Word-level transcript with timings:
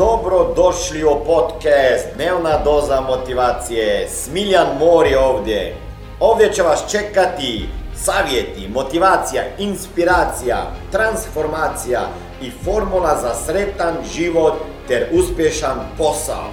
Dobro 0.00 0.52
došli 0.56 1.04
u 1.04 1.24
podcast 1.26 2.06
Dnevna 2.14 2.64
doza 2.64 3.00
motivacije. 3.00 4.08
Smiljan 4.08 4.66
Mor 4.78 5.06
je 5.06 5.18
ovdje. 5.18 5.76
Ovdje 6.20 6.52
će 6.52 6.62
vas 6.62 6.90
čekati 6.90 7.68
savjeti, 7.96 8.68
motivacija, 8.68 9.42
inspiracija, 9.58 10.56
transformacija 10.92 12.00
i 12.42 12.50
formula 12.64 13.18
za 13.22 13.34
sretan 13.34 13.94
život 14.14 14.54
ter 14.88 15.06
uspješan 15.12 15.78
posao. 15.98 16.50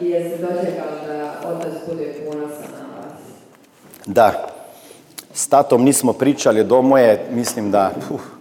Jesi 0.00 0.42
dočekao 0.42 0.90
da 1.06 1.40
otac 1.48 1.72
bude 1.88 2.14
ponosan 2.26 2.70
na 2.72 2.96
vas? 2.96 3.20
Da, 4.06 4.46
s 5.34 5.48
tatom 5.48 5.84
nismo 5.84 6.12
pričali, 6.12 6.64
domo 6.64 6.98
je, 6.98 7.26
mislim 7.30 7.70
da, 7.70 7.90
puh, 8.08 8.37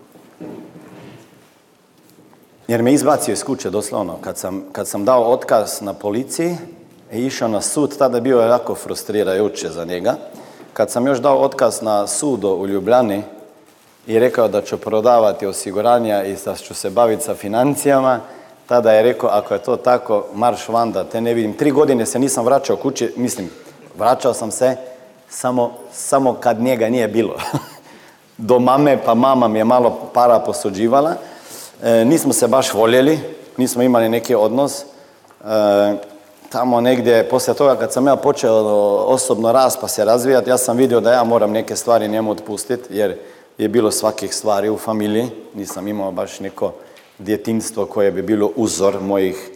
jer 2.68 2.84
me 2.84 2.94
izbacio 2.94 3.32
iz 3.32 3.44
kuće 3.44 3.70
doslovno. 3.70 4.18
Kad 4.22 4.38
sam, 4.38 4.64
kad 4.72 4.88
sam 4.88 5.06
dao 5.06 5.32
otkaz 5.32 5.82
na 5.82 5.94
policiji 5.94 6.58
i 7.12 7.26
išao 7.26 7.48
na 7.48 7.62
sud, 7.62 7.98
tada 7.98 8.18
je 8.18 8.22
bio 8.22 8.40
jako 8.40 8.76
frustrirajuće 8.76 9.70
za 9.70 9.86
njega. 9.86 10.16
Kad 10.74 10.92
sam 10.92 11.08
još 11.08 11.20
dao 11.20 11.38
otkaz 11.38 11.82
na 11.82 12.08
sudu 12.08 12.50
u 12.50 12.68
Ljubljani 12.68 13.24
i 14.08 14.20
rekao 14.20 14.48
da 14.48 14.62
ću 14.62 14.78
prodavati 14.78 15.46
osiguranja 15.46 16.24
i 16.24 16.36
da 16.46 16.56
ću 16.56 16.74
se 16.74 16.90
baviti 16.90 17.24
sa 17.24 17.36
financijama, 17.36 18.20
tada 18.66 18.92
je 18.92 19.04
rekao, 19.04 19.30
ako 19.30 19.54
je 19.54 19.60
to 19.60 19.76
tako, 19.76 20.26
marš 20.34 20.70
van 20.70 20.92
da 20.92 21.04
te 21.04 21.22
ne 21.22 21.34
vidim. 21.34 21.54
Tri 21.54 21.72
godine 21.72 22.06
se 22.06 22.20
nisam 22.20 22.46
vraćao 22.46 22.76
kući, 22.76 23.14
mislim, 23.18 23.50
vraćao 23.98 24.34
sam 24.34 24.52
se 24.52 24.76
samo, 25.30 25.74
samo 25.94 26.34
kad 26.34 26.60
njega 26.62 26.90
nije 26.90 27.08
bilo. 27.08 27.36
Do 28.38 28.60
mame, 28.60 28.98
pa 29.06 29.14
mama 29.14 29.48
mi 29.48 29.60
je 29.60 29.66
malo 29.66 30.00
para 30.14 30.40
posuđivala. 30.40 31.16
E, 31.84 32.06
nismo 32.06 32.34
se 32.34 32.48
baš 32.48 32.74
voljeli, 32.74 33.20
nismo 33.58 33.82
imali 33.82 34.10
neki 34.10 34.36
odnos. 34.36 34.82
E, 34.82 34.86
tamo 36.50 36.82
negdje, 36.82 37.30
poslije 37.30 37.56
toga 37.56 37.76
kad 37.76 37.94
sam 37.94 38.08
ja 38.08 38.16
počeo 38.16 38.54
osobno 39.06 39.52
rast 39.52 39.78
pa 39.82 39.88
se 39.88 40.06
razvijati, 40.06 40.50
ja 40.50 40.58
sam 40.58 40.78
vidio 40.78 41.00
da 41.00 41.14
ja 41.14 41.24
moram 41.24 41.52
neke 41.52 41.76
stvari 41.76 42.08
njemu 42.08 42.32
otpustiti, 42.32 42.84
jer 42.90 43.18
je 43.58 43.68
bilo 43.68 43.92
svakih 43.92 44.36
stvari 44.36 44.70
u 44.70 44.78
familiji. 44.78 45.30
Nisam 45.54 45.88
imao 45.88 46.12
baš 46.12 46.40
neko 46.40 46.74
djetinstvo 47.18 47.86
koje 47.86 48.12
bi 48.12 48.22
bilo 48.22 48.52
uzor 48.56 49.02
mojih, 49.02 49.50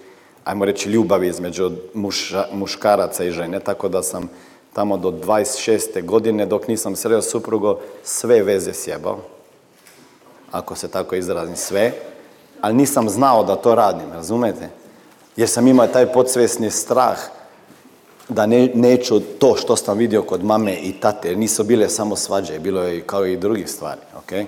ajmo 0.43 0.65
reći, 0.65 0.89
ljubavi 0.89 1.27
između 1.27 1.71
muša, 1.93 2.45
muškaraca 2.53 3.23
i 3.23 3.31
žene, 3.31 3.59
tako 3.59 3.89
da 3.89 4.03
sam 4.03 4.29
tamo 4.73 4.97
do 4.97 5.11
26. 5.11 6.05
godine, 6.05 6.45
dok 6.45 6.67
nisam 6.67 6.95
sreo 6.95 7.21
suprugo, 7.21 7.79
sve 8.03 8.43
veze 8.43 8.73
sjebao, 8.73 9.19
ako 10.51 10.75
se 10.75 10.87
tako 10.87 11.15
izrazim, 11.15 11.55
sve, 11.55 11.91
ali 12.61 12.73
nisam 12.73 13.09
znao 13.09 13.43
da 13.43 13.55
to 13.55 13.75
radim, 13.75 14.11
razumete? 14.13 14.69
Jer 15.35 15.49
sam 15.49 15.67
imao 15.67 15.87
taj 15.87 16.05
podsvjesni 16.13 16.71
strah 16.71 17.17
da 18.29 18.45
ne, 18.45 18.69
neću 18.73 19.19
to 19.19 19.55
što 19.55 19.75
sam 19.75 19.97
vidio 19.97 20.23
kod 20.23 20.43
mame 20.43 20.73
i 20.73 20.91
tate, 20.91 21.27
jer 21.27 21.37
nisu 21.37 21.63
bile 21.63 21.89
samo 21.89 22.15
svađe, 22.15 22.59
bilo 22.59 22.81
je 22.81 23.01
kao 23.01 23.25
i 23.25 23.37
drugih 23.37 23.69
stvari, 23.69 24.01
ok? 24.17 24.47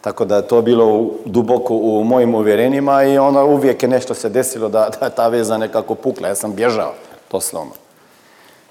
Tako 0.00 0.24
da 0.24 0.36
je 0.36 0.48
to 0.48 0.62
bilo 0.62 1.10
duboko 1.24 1.74
u 1.74 2.04
mojim 2.04 2.34
uvjerenjima 2.34 3.04
i 3.04 3.18
ono 3.18 3.46
uvijek 3.46 3.82
je 3.82 3.88
nešto 3.88 4.14
se 4.14 4.28
desilo 4.28 4.68
da, 4.68 4.90
da 5.00 5.10
ta 5.10 5.28
veza 5.28 5.58
nekako 5.58 5.94
pukla, 5.94 6.28
ja 6.28 6.34
sam 6.34 6.54
bježao, 6.54 6.92
doslovno. 7.30 7.72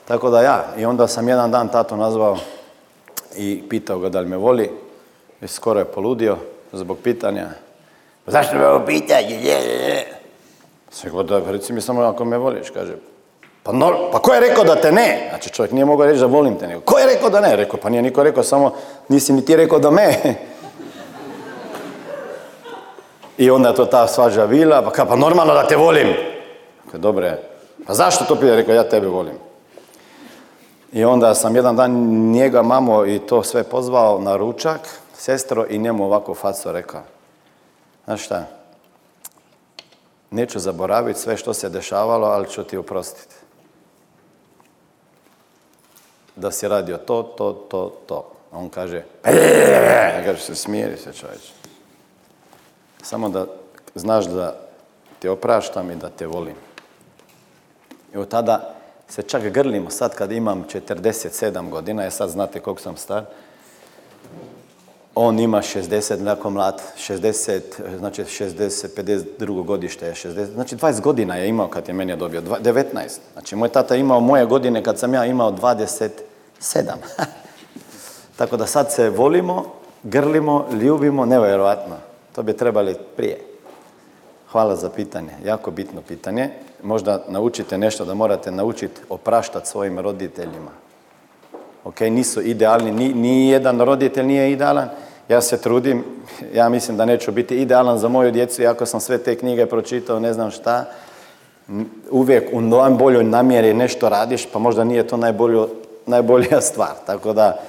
Tako 0.06 0.30
da 0.30 0.42
ja, 0.42 0.66
i 0.78 0.86
onda 0.86 1.08
sam 1.08 1.28
jedan 1.28 1.52
dan 1.52 1.68
tato 1.68 1.96
nazvao 1.96 2.38
i 3.38 3.64
pitao 3.70 4.00
ga 4.00 4.10
da 4.10 4.20
li 4.20 4.28
me 4.28 4.38
voli 4.38 4.72
i 5.42 5.48
skoro 5.48 5.80
je 5.80 5.86
poludio 5.86 6.38
zbog 6.74 6.98
pitanja. 7.04 7.50
Zašto 8.28 8.56
me 8.56 8.68
ovo 8.68 8.86
pitanje? 8.86 9.36
Je, 9.36 9.58
je, 11.04 11.24
da, 11.24 11.52
reci 11.52 11.74
mi 11.74 11.82
samo 11.82 12.02
ako 12.02 12.26
me 12.26 12.38
voliš, 12.38 12.70
kaže. 12.70 12.96
Pa, 13.64 13.72
no, 13.72 14.12
pa 14.12 14.20
ko 14.20 14.34
je 14.34 14.40
rekao 14.40 14.64
da 14.64 14.76
te 14.76 14.92
ne? 14.92 15.28
Znači 15.30 15.50
čovjek 15.50 15.72
nije 15.72 15.86
mogao 15.86 16.08
reći 16.08 16.20
da 16.20 16.26
volim 16.26 16.56
te, 16.60 16.68
nego 16.68 16.82
ko 16.82 16.98
je 16.98 17.06
rekao 17.06 17.30
da 17.30 17.42
ne? 17.42 17.56
Rekao, 17.56 17.80
pa 17.80 17.90
nije 17.90 18.02
niko 18.02 18.24
rekao, 18.24 18.44
samo 18.44 18.74
nisi 19.08 19.34
ni 19.34 19.46
ti 19.46 19.56
rekao 19.56 19.80
da 19.80 19.92
me. 19.92 20.14
I 23.38 23.52
onda 23.52 23.70
je 23.70 23.76
to 23.76 23.86
ta 23.86 24.08
svađa 24.08 24.46
vila, 24.46 24.82
pa 24.82 24.92
ka, 24.92 25.06
pa 25.06 25.16
normalno 25.16 25.54
da 25.54 25.68
te 25.68 25.76
volim. 25.76 26.08
Rekao, 26.86 27.00
dobro 27.00 27.26
je. 27.26 27.50
Pa 27.88 27.94
zašto 27.94 28.26
to 28.26 28.36
pije? 28.36 28.56
Rekao, 28.56 28.76
ja 28.76 28.84
tebe 28.84 29.08
volim. 29.08 29.36
I 30.94 31.04
onda 31.04 31.36
sam 31.36 31.56
jedan 31.56 31.76
dan 31.76 31.92
njega, 32.32 32.62
mamo 32.62 33.06
i 33.06 33.20
to 33.20 33.44
sve 33.44 33.64
pozvao 33.64 34.20
na 34.20 34.36
ručak, 34.36 34.80
sestro, 35.18 35.66
i 35.70 35.78
njemu 35.78 36.06
ovako 36.06 36.36
faco 36.36 36.72
rekao. 36.72 37.02
Znaš 38.06 38.26
šta, 38.26 38.46
neću 40.32 40.60
zaboraviti 40.60 41.20
sve 41.20 41.38
što 41.38 41.54
se 41.54 41.70
dešavalo, 41.70 42.28
ali 42.28 42.50
ću 42.50 42.64
ti 42.64 42.78
oprostiti. 42.78 43.36
Da 46.36 46.52
si 46.52 46.68
radio 46.68 46.98
to, 46.98 47.24
to, 47.24 47.54
to, 47.54 47.98
to. 48.08 48.32
A 48.52 48.58
on 48.58 48.70
kaže, 48.70 49.04
kaže 50.26 50.42
se 50.42 50.56
smijeri 50.56 50.98
se 50.98 51.14
čovječe. 51.14 51.54
Samo 53.02 53.30
da 53.30 53.46
znaš 53.96 54.26
da 54.26 54.56
te 55.20 55.30
opraštam 55.30 55.92
i 55.92 55.96
da 55.96 56.10
te 56.10 56.28
volim. 56.28 56.56
I 58.14 58.18
od 58.18 58.28
tada 58.28 58.76
se 59.08 59.22
čak 59.22 59.44
grlimo, 59.44 59.90
sad 59.90 60.16
kad 60.16 60.32
imam 60.32 60.66
47 60.74 61.70
godina, 61.70 62.04
je 62.04 62.12
sad 62.12 62.30
znate 62.30 62.60
koliko 62.60 62.82
sam 62.82 62.98
star, 62.98 63.26
on 65.16 65.40
ima 65.40 65.62
60, 65.62 66.28
jako 66.28 66.50
mlad, 66.50 66.82
60, 66.98 67.62
znači 67.98 68.24
60, 68.24 68.88
52 69.38 69.66
godište 69.66 70.06
je 70.06 70.14
60, 70.14 70.54
znači 70.54 70.76
20 70.76 71.02
godina 71.02 71.36
je 71.36 71.48
imao 71.48 71.68
kad 71.68 71.88
je 71.88 71.94
mene 71.94 72.16
dobio, 72.16 72.42
dva- 72.42 72.60
19. 72.60 72.84
Znači 73.34 73.56
moj 73.56 73.70
tata 73.70 73.96
je 73.96 74.00
imao 74.00 74.20
moje 74.20 74.46
godine 74.46 74.84
kad 74.84 75.00
sam 75.00 75.14
ja 75.14 75.26
imao 75.26 75.52
27. 75.52 76.10
Tako 78.38 78.58
da 78.58 78.66
sad 78.66 78.92
se 78.92 79.10
volimo, 79.10 79.66
grlimo, 80.04 80.66
ljubimo, 80.82 81.26
nevjerojatno. 81.26 81.96
To 82.36 82.44
bi 82.44 82.58
trebali 82.58 82.96
prije. 83.16 83.40
Hvala 84.52 84.76
za 84.76 84.90
pitanje, 84.90 85.32
jako 85.46 85.72
bitno 85.72 86.02
pitanje. 86.02 86.50
Možda 86.84 87.24
naučite 87.28 87.78
nešto 87.78 88.06
da 88.06 88.14
morate 88.14 88.52
naučiti 88.52 89.02
opraštati 89.10 89.70
svojim 89.70 90.00
roditeljima. 90.00 90.72
Ok, 91.84 92.00
nisu 92.00 92.42
idealni, 92.42 92.92
ni, 92.92 93.14
ni 93.14 93.50
jedan 93.50 93.82
roditelj 93.82 94.26
nije 94.26 94.52
idealan. 94.52 94.90
Ja 95.30 95.42
se 95.42 95.58
trudim, 95.58 96.04
ja 96.54 96.70
mislim 96.70 96.98
da 96.98 97.06
neću 97.06 97.32
biti 97.32 97.58
idealan 97.58 97.98
za 97.98 98.08
moju 98.08 98.32
djecu, 98.32 98.62
iako 98.62 98.86
sam 98.86 99.00
sve 99.00 99.18
te 99.18 99.36
knjige 99.36 99.66
pročitao, 99.66 100.20
ne 100.20 100.34
znam 100.34 100.52
šta. 100.52 100.86
Uvijek 102.12 102.50
u 102.54 102.62
najboljoj 102.62 103.24
namjeri 103.24 103.74
nešto 103.74 104.10
radiš, 104.10 104.46
pa 104.54 104.60
možda 104.60 104.84
nije 104.84 105.08
to 105.08 105.18
najboljo, 105.18 105.70
najbolja 106.06 106.62
stvar. 106.72 106.92
Tako 107.06 107.34
da, 107.34 107.60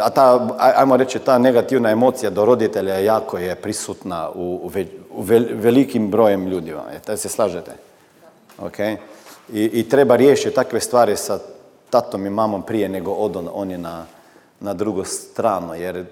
a 0.00 0.10
ta, 0.10 0.48
aj- 0.58 0.72
ajmo 0.76 0.96
reći, 0.96 1.18
ta 1.18 1.38
negativna 1.38 1.90
emocija 1.90 2.30
do 2.30 2.44
roditelja 2.44 2.98
jako 2.98 3.38
je 3.38 3.54
prisutna 3.54 4.30
u, 4.30 4.60
u, 4.62 4.68
ve- 4.68 4.86
u 5.10 5.22
vel- 5.22 5.48
velikim 5.54 6.10
brojem 6.10 6.46
ljudima. 6.46 6.82
Jel 7.06 7.16
se 7.16 7.28
slažete? 7.28 7.70
Ok? 8.58 8.78
I, 8.78 8.98
I 9.72 9.88
treba 9.88 10.16
riješiti 10.16 10.54
takve 10.54 10.80
stvari 10.80 11.16
sa 11.16 11.38
tatom 11.90 12.26
i 12.26 12.30
mamom 12.30 12.62
prije 12.62 12.88
nego 12.88 13.12
odo 13.12 13.50
on 13.54 13.70
je 13.70 13.78
na, 13.78 14.04
na 14.60 14.74
drugu 14.74 15.04
stranu, 15.04 15.74
jer 15.74 16.04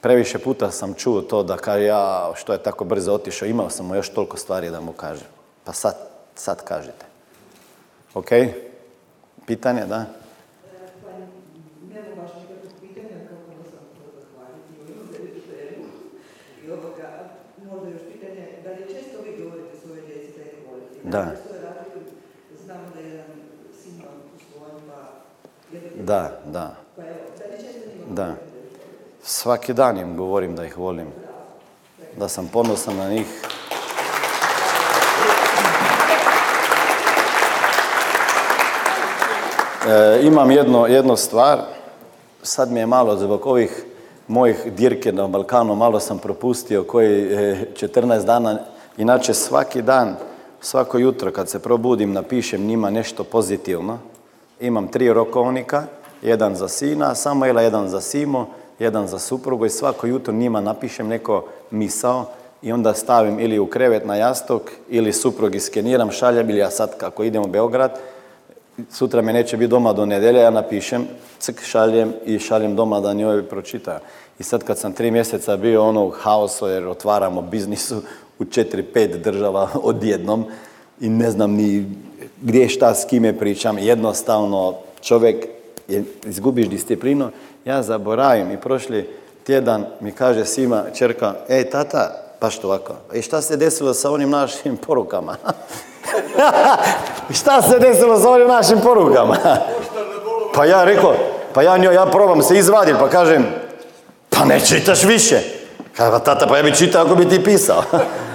previše 0.00 0.38
puta 0.38 0.70
sam 0.70 0.94
čuo 0.94 1.22
to 1.22 1.42
da 1.42 1.56
kaže 1.56 1.84
ja 1.84 2.32
što 2.34 2.52
je 2.52 2.62
tako 2.62 2.84
brzo 2.84 3.12
otišao, 3.12 3.48
imao 3.48 3.70
sam 3.70 3.86
mu 3.86 3.94
još 3.94 4.08
toliko 4.08 4.36
stvari 4.36 4.70
da 4.70 4.80
mu 4.80 4.92
kažem. 4.92 5.28
Pa 5.64 5.72
sad, 5.72 5.94
sad 6.34 6.64
kažete. 6.64 7.06
Ok? 8.14 8.28
Pitanje, 9.46 9.86
da? 9.86 10.06
Da 21.04 21.34
da 26.04 26.40
da? 26.46 26.76
Da. 28.10 28.49
Svaki 29.22 29.72
dan 29.72 29.98
im 29.98 30.16
govorim 30.16 30.56
da 30.56 30.64
ih 30.64 30.78
volim. 30.78 31.06
Da 32.16 32.28
sam 32.28 32.48
ponosan 32.52 32.96
na 32.96 33.08
njih. 33.08 33.26
E, 39.88 40.20
imam 40.22 40.50
jedno, 40.50 40.86
jednu 40.86 41.16
stvar. 41.16 41.60
Sad 42.42 42.70
mi 42.70 42.80
je 42.80 42.86
malo 42.86 43.16
zbog 43.16 43.46
ovih 43.46 43.84
mojih 44.28 44.72
dirke 44.72 45.12
na 45.12 45.26
Balkanu, 45.26 45.74
malo 45.74 46.00
sam 46.00 46.18
propustio 46.18 46.84
koji 46.84 47.22
e, 47.22 47.66
14 47.74 48.24
dana. 48.24 48.58
Inače 48.96 49.34
svaki 49.34 49.82
dan, 49.82 50.16
svako 50.60 50.98
jutro 50.98 51.32
kad 51.32 51.48
se 51.48 51.58
probudim 51.58 52.12
napišem 52.12 52.66
njima 52.66 52.90
nešto 52.90 53.24
pozitivno. 53.24 53.98
Imam 54.60 54.88
tri 54.88 55.12
rokovnika, 55.12 55.82
jedan 56.22 56.54
za 56.56 56.68
sina 56.68 57.14
Samuela, 57.14 57.62
jedan 57.62 57.88
za 57.88 58.00
Simo 58.00 58.59
jedan 58.80 59.06
za 59.06 59.18
suprugu 59.18 59.66
i 59.66 59.70
svako 59.70 60.06
jutro 60.06 60.34
njima 60.34 60.60
napišem 60.60 61.08
neko 61.08 61.44
misao 61.70 62.26
i 62.62 62.72
onda 62.72 62.94
stavim 62.94 63.40
ili 63.40 63.58
u 63.58 63.66
krevet 63.66 64.06
na 64.06 64.16
jastok 64.16 64.62
ili 64.88 65.12
suprugi 65.12 65.60
skeniram, 65.60 66.10
šaljem 66.10 66.50
ili 66.50 66.58
ja 66.58 66.70
sad 66.70 66.98
kako 66.98 67.24
idem 67.24 67.42
u 67.42 67.46
Beograd, 67.46 67.98
sutra 68.90 69.22
me 69.22 69.32
neće 69.32 69.56
biti 69.56 69.70
doma 69.70 69.92
do 69.92 70.06
nedelje, 70.06 70.40
ja 70.40 70.50
napišem, 70.50 71.06
cik 71.38 71.62
šaljem 71.62 72.12
i 72.24 72.38
šaljem 72.38 72.76
doma 72.76 73.00
da 73.00 73.12
njoj 73.12 73.48
pročita. 73.48 74.00
I 74.38 74.42
sad 74.42 74.64
kad 74.64 74.78
sam 74.78 74.92
tri 74.92 75.10
mjeseca 75.10 75.56
bio 75.56 75.84
ono 75.84 76.06
u 76.06 76.10
haosu 76.10 76.66
jer 76.66 76.88
otvaramo 76.88 77.42
biznisu 77.42 78.02
u 78.38 78.44
četiri, 78.44 78.82
pet 78.82 79.22
država 79.22 79.68
odjednom 79.82 80.44
i 81.00 81.08
ne 81.08 81.30
znam 81.30 81.52
ni 81.52 81.86
gdje 82.42 82.68
šta 82.68 82.94
s 82.94 83.04
kime 83.04 83.38
pričam, 83.38 83.78
jednostavno 83.78 84.74
čovjek 85.00 85.59
je, 85.90 86.04
izgubiš 86.24 86.68
disciplinu, 86.68 87.30
ja 87.64 87.82
zaboravim 87.82 88.50
i 88.50 88.60
prošli 88.60 89.08
tjedan 89.46 89.86
mi 90.00 90.12
kaže 90.12 90.44
Sima, 90.44 90.84
čerka, 90.94 91.34
ej 91.48 91.70
tata, 91.70 92.10
pa 92.38 92.50
što 92.50 92.68
ovako, 92.68 92.94
i 93.14 93.22
šta 93.22 93.42
se 93.42 93.56
desilo 93.56 93.94
sa 93.94 94.10
onim 94.10 94.30
našim 94.30 94.76
porukama? 94.76 95.36
šta 97.40 97.62
se 97.62 97.78
desilo 97.78 98.18
sa 98.18 98.30
onim 98.30 98.48
našim 98.48 98.80
porukama? 98.80 99.36
pa 100.54 100.64
ja 100.64 100.84
rekao, 100.84 101.14
pa 101.52 101.62
ja 101.62 101.76
njoj, 101.78 101.94
ja 101.94 102.06
probam 102.06 102.42
se 102.42 102.58
izvaditi, 102.58 102.98
pa 102.98 103.08
kažem, 103.08 103.46
pa 104.30 104.44
ne 104.44 104.60
čitaš 104.60 105.04
više. 105.04 105.40
Kaže, 105.96 106.10
pa 106.10 106.18
tata, 106.18 106.46
pa 106.46 106.56
ja 106.56 106.62
bi 106.62 106.74
čitao 106.74 107.04
ako 107.04 107.14
bi 107.14 107.28
ti 107.28 107.44
pisao. 107.44 107.82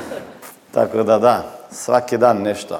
Tako 0.73 1.03
da 1.03 1.19
da, 1.19 1.43
svaki 1.71 2.17
dan 2.17 2.37
nešto. 2.41 2.79